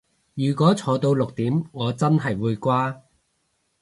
[0.33, 3.03] 如果坐到六點我真係會瓜